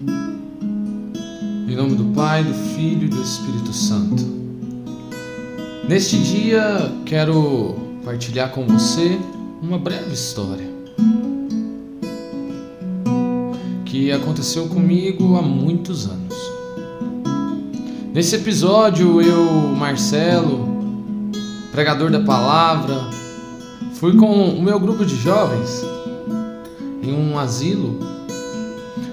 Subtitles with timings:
[0.00, 4.22] Em nome do Pai, do Filho e do Espírito Santo.
[5.88, 7.74] Neste dia quero
[8.04, 9.18] partilhar com você
[9.60, 10.68] uma breve história
[13.84, 16.36] que aconteceu comigo há muitos anos.
[18.14, 20.68] Nesse episódio, eu, Marcelo,
[21.72, 23.10] pregador da palavra,
[23.94, 25.82] fui com o meu grupo de jovens
[27.02, 28.17] em um asilo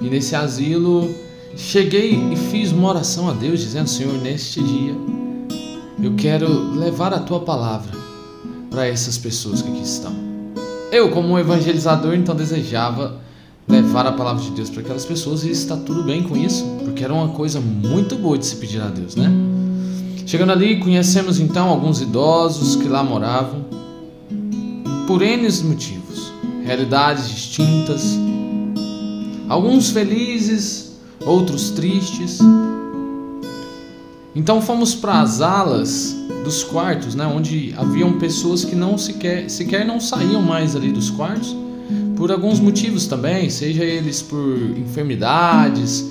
[0.00, 1.14] e nesse asilo
[1.56, 4.94] cheguei e fiz uma oração a Deus dizendo: Senhor, neste dia
[6.02, 7.92] eu quero levar a tua palavra
[8.70, 10.14] para essas pessoas que aqui estão.
[10.92, 13.20] Eu, como um evangelizador, então desejava
[13.66, 17.02] levar a palavra de Deus para aquelas pessoas e está tudo bem com isso, porque
[17.02, 19.30] era uma coisa muito boa de se pedir a Deus, né?
[20.26, 23.64] Chegando ali, conhecemos então alguns idosos que lá moravam,
[25.06, 26.32] por N motivos,
[26.64, 28.18] realidades distintas,
[29.48, 30.92] alguns felizes,
[31.24, 32.38] outros tristes.
[34.34, 39.84] Então fomos para as alas dos quartos, né, onde haviam pessoas que não sequer, sequer
[39.84, 41.56] não saíam mais ali dos quartos
[42.16, 46.04] por alguns motivos também, seja eles por enfermidades,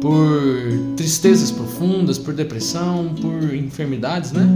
[0.00, 4.46] por tristezas profundas, por depressão, por enfermidades, né?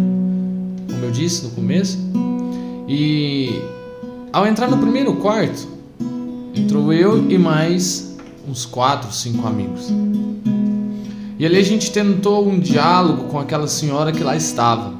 [0.91, 1.97] Como eu disse no começo.
[2.89, 3.51] E
[4.33, 5.69] ao entrar no primeiro quarto,
[6.55, 8.16] entrou eu e mais
[8.49, 9.93] uns quatro, cinco amigos.
[11.39, 14.95] E ali a gente tentou um diálogo com aquela senhora que lá estava.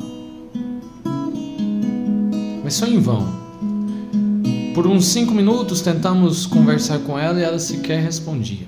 [2.63, 3.27] Mas foi em vão.
[4.75, 8.67] Por uns cinco minutos tentamos conversar com ela e ela sequer respondia.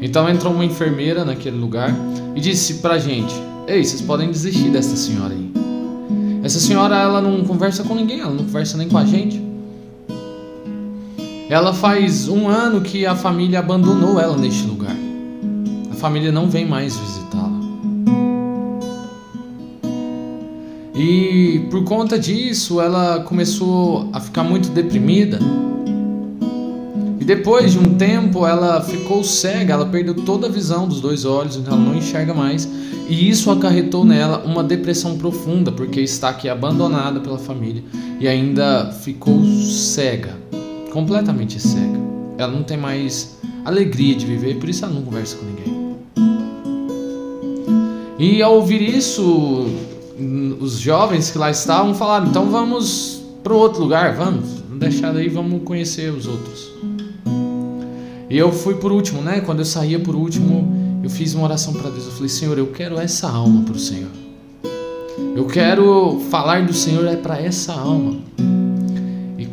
[0.00, 1.94] Então entrou uma enfermeira naquele lugar
[2.34, 3.34] e disse pra gente:
[3.66, 5.52] Ei, vocês podem desistir dessa senhora aí.
[6.42, 9.47] Essa senhora ela não conversa com ninguém, ela não conversa nem com a gente.
[11.48, 14.94] Ela faz um ano que a família abandonou ela neste lugar.
[15.90, 17.58] A família não vem mais visitá-la.
[20.94, 25.38] E por conta disso, ela começou a ficar muito deprimida.
[27.18, 31.24] E depois de um tempo, ela ficou cega, ela perdeu toda a visão dos dois
[31.24, 32.68] olhos, então ela não enxerga mais.
[33.08, 37.82] E isso acarretou nela uma depressão profunda, porque está aqui abandonada pela família
[38.20, 40.36] e ainda ficou cega,
[40.98, 41.98] completamente cega.
[42.36, 45.96] Ela não tem mais alegria de viver, por isso ela não conversa com ninguém.
[48.18, 49.68] E ao ouvir isso,
[50.60, 55.62] os jovens que lá estavam falaram: então vamos para outro lugar, vamos, deixar daí, vamos
[55.62, 56.68] conhecer os outros.
[58.28, 59.40] E eu fui por último, né?
[59.40, 62.06] Quando eu saía por último, eu fiz uma oração para Deus.
[62.06, 64.10] Eu falei: Senhor, eu quero essa alma para o Senhor.
[65.36, 68.16] Eu quero falar do Senhor é para essa alma.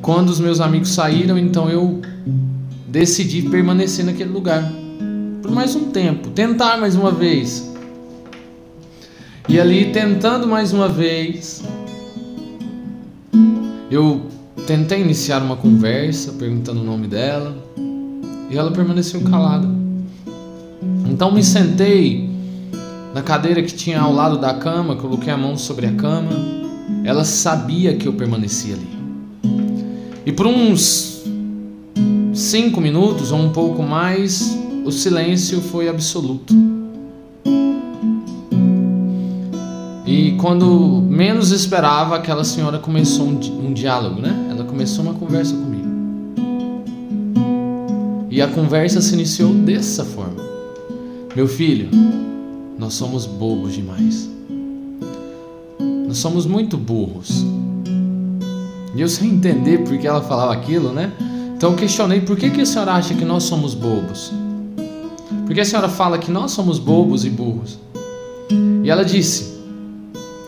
[0.05, 1.99] Quando os meus amigos saíram, então eu
[2.87, 4.71] decidi permanecer naquele lugar
[5.41, 7.73] por mais um tempo, tentar mais uma vez.
[9.49, 11.63] E ali, tentando mais uma vez,
[13.89, 14.27] eu
[14.67, 17.57] tentei iniciar uma conversa, perguntando o nome dela,
[18.51, 19.67] e ela permaneceu calada.
[21.09, 22.29] Então me sentei
[23.11, 26.29] na cadeira que tinha ao lado da cama, coloquei a mão sobre a cama.
[27.03, 28.94] Ela sabia que eu permanecia ali.
[30.25, 31.23] E por uns
[32.33, 36.53] cinco minutos ou um pouco mais, o silêncio foi absoluto.
[40.05, 44.47] E quando menos esperava, aquela senhora começou um, um diálogo, né?
[44.49, 45.85] Ela começou uma conversa comigo.
[48.31, 50.43] E a conversa se iniciou dessa forma:
[51.35, 51.89] Meu filho,
[52.79, 54.29] nós somos bobos demais.
[56.07, 57.45] Nós somos muito burros.
[58.95, 61.11] E eu sem entender por que ela falava aquilo, né?
[61.55, 64.31] Então eu questionei por que, que a senhora acha que nós somos bobos?
[65.45, 67.77] Por que a senhora fala que nós somos bobos e burros?
[68.83, 69.55] E ela disse: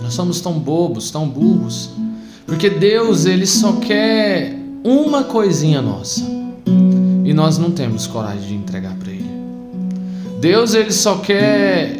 [0.01, 1.89] nós somos tão bobos, tão burros,
[2.45, 6.23] porque Deus ele só quer uma coisinha nossa
[7.25, 9.29] e nós não temos coragem de entregar para Ele.
[10.39, 11.97] Deus ele só quer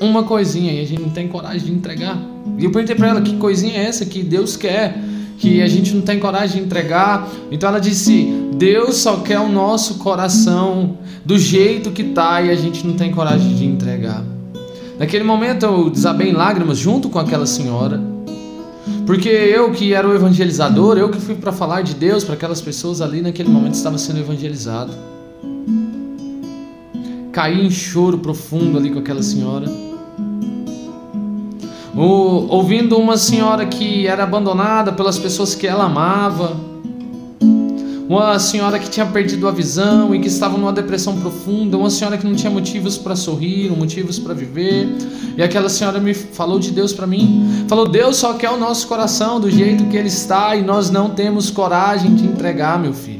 [0.00, 2.18] uma coisinha e a gente não tem coragem de entregar.
[2.56, 5.09] E eu perguntei para ela que coisinha é essa que Deus quer
[5.40, 7.28] que a gente não tem coragem de entregar.
[7.50, 12.54] Então ela disse: Deus só quer o nosso coração do jeito que tá e a
[12.54, 14.22] gente não tem coragem de entregar.
[14.98, 18.00] Naquele momento eu desabei em lágrimas junto com aquela senhora.
[19.06, 22.60] Porque eu que era o evangelizador, eu que fui para falar de Deus para aquelas
[22.60, 24.92] pessoas ali naquele momento estava sendo evangelizado.
[27.32, 29.89] Caí em choro profundo ali com aquela senhora.
[32.00, 36.56] O, ouvindo uma senhora que era abandonada pelas pessoas que ela amava.
[38.08, 42.16] uma senhora que tinha perdido a visão e que estava numa depressão profunda, uma senhora
[42.16, 44.88] que não tinha motivos para sorrir, motivos para viver.
[45.36, 47.66] E aquela senhora me falou de Deus para mim.
[47.68, 51.10] Falou: Deus só quer o nosso coração do jeito que ele está e nós não
[51.10, 53.19] temos coragem de entregar, meu filho.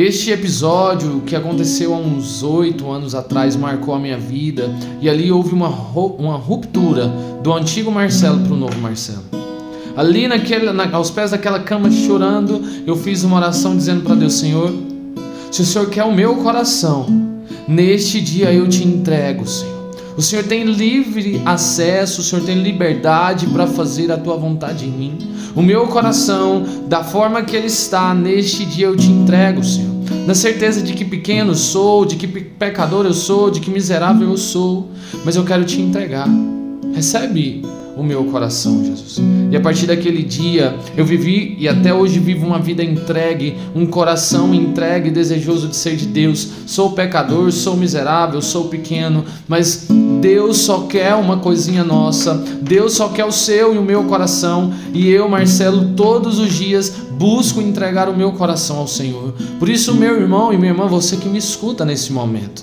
[0.00, 5.32] Este episódio que aconteceu há uns oito anos atrás marcou a minha vida e ali
[5.32, 7.08] houve uma, uma ruptura
[7.42, 9.24] do antigo Marcelo para o novo Marcelo.
[9.96, 14.34] Ali naquele, na, aos pés daquela cama chorando, eu fiz uma oração dizendo para Deus:
[14.34, 14.72] Senhor,
[15.50, 17.06] se o Senhor quer o meu coração,
[17.66, 19.77] neste dia eu te entrego, Senhor.
[20.18, 24.90] O Senhor tem livre acesso, o Senhor tem liberdade para fazer a tua vontade em
[24.90, 25.16] mim.
[25.54, 29.94] O meu coração, da forma que ele está, neste dia eu te entrego, Senhor.
[30.26, 34.36] Na certeza de que pequeno sou, de que pecador eu sou, de que miserável eu
[34.36, 34.88] sou,
[35.24, 36.28] mas eu quero te entregar.
[36.92, 37.62] Recebe
[37.98, 39.18] o meu coração, Jesus.
[39.50, 43.84] E a partir daquele dia, eu vivi e até hoje vivo uma vida entregue, um
[43.84, 46.48] coração entregue, desejoso de ser de Deus.
[46.64, 49.88] Sou pecador, sou miserável, sou pequeno, mas
[50.20, 52.34] Deus só quer uma coisinha nossa.
[52.62, 54.72] Deus só quer o seu e o meu coração.
[54.94, 59.34] E eu, Marcelo, todos os dias busco entregar o meu coração ao Senhor.
[59.58, 62.62] Por isso, meu irmão e minha irmã, você que me escuta nesse momento,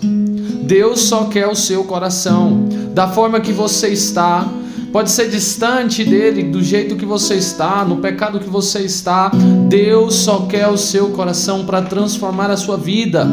[0.63, 4.49] Deus só quer o seu coração, da forma que você está
[4.95, 9.29] pode ser distante dele, do jeito que você está, no pecado que você está.
[9.67, 13.27] Deus só quer o seu coração para transformar a sua vida.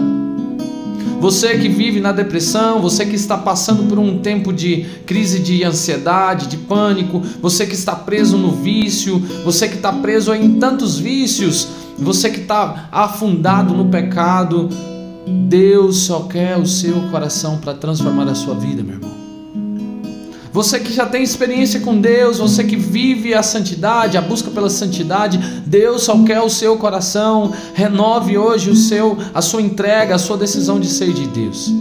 [1.21, 5.63] Você que vive na depressão, você que está passando por um tempo de crise de
[5.63, 10.99] ansiedade, de pânico, você que está preso no vício, você que está preso em tantos
[10.99, 14.69] vícios, você que está afundado no pecado,
[15.47, 19.22] Deus só quer o seu coração para transformar a sua vida, meu irmão.
[20.53, 24.69] Você que já tem experiência com Deus, você que vive a santidade, a busca pela
[24.69, 27.53] santidade, Deus só quer o seu coração.
[27.73, 31.73] Renove hoje o seu, a sua entrega, a sua decisão de ser de Deus.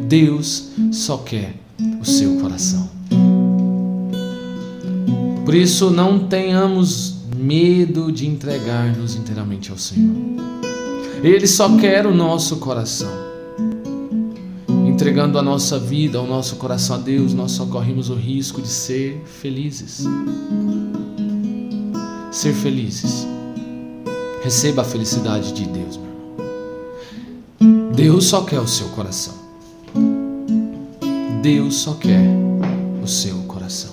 [0.00, 1.54] Deus só quer
[2.00, 2.90] o seu coração.
[5.44, 10.16] Por isso, não tenhamos medo de entregar-nos inteiramente ao Senhor.
[11.22, 13.27] Ele só quer o nosso coração
[14.98, 18.66] entregando a nossa vida, o nosso coração a Deus, nós só corremos o risco de
[18.66, 20.02] ser felizes.
[22.32, 23.24] Ser felizes.
[24.42, 27.92] Receba a felicidade de Deus, meu irmão.
[27.94, 29.34] Deus só quer o seu coração.
[31.42, 32.26] Deus só quer
[33.00, 33.92] o seu coração.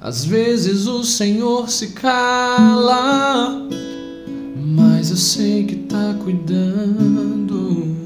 [0.00, 3.64] Às vezes o Senhor se cala
[4.76, 7.96] mas eu sei que tá cuidando.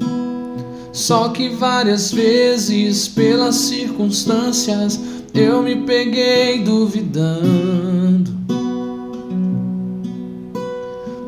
[0.93, 4.99] Só que várias vezes, pelas circunstâncias,
[5.33, 8.31] eu me peguei duvidando.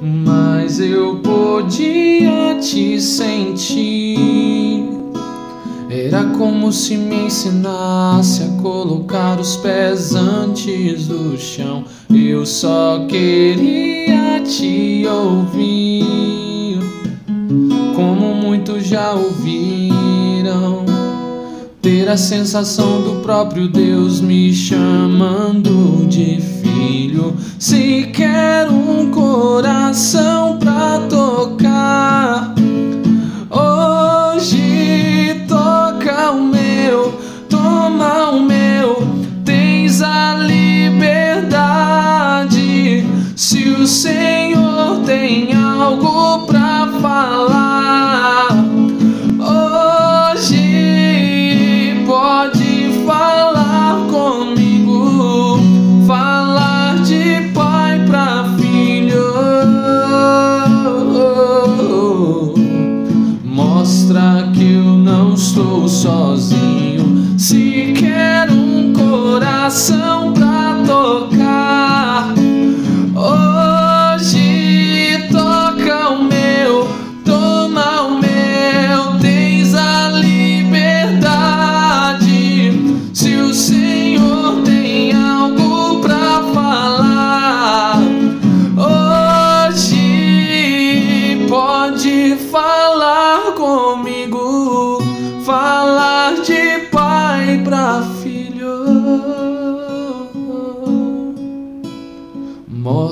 [0.01, 4.87] Mas eu podia te sentir.
[5.89, 11.83] Era como se me ensinasse a colocar os pés antes do chão.
[12.09, 16.79] Eu só queria te ouvir,
[17.95, 20.85] como muitos já ouviram.
[21.81, 27.35] Ter a sensação do próprio Deus me chamando de filho.
[27.59, 29.82] Se quer um coração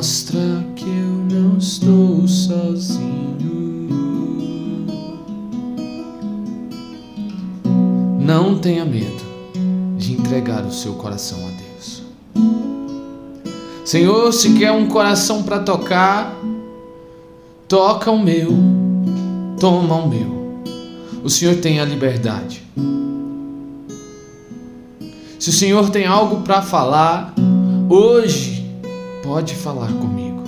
[0.01, 3.87] Mostra que eu não estou sozinho.
[8.19, 9.23] Não tenha medo
[9.99, 12.01] de entregar o seu coração a Deus.
[13.85, 16.35] Senhor, se quer um coração para tocar,
[17.67, 18.57] toca o meu,
[19.59, 20.63] toma o meu.
[21.23, 22.63] O Senhor tem a liberdade.
[25.37, 27.35] Se o Senhor tem algo para falar,
[27.87, 28.60] hoje
[29.23, 30.43] pode falar comigo.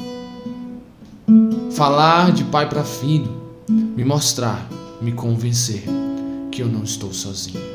[1.72, 3.32] Falar de pai para filho,
[3.70, 4.68] me mostrar,
[5.02, 5.84] me convencer
[6.52, 7.73] que eu não estou sozinho.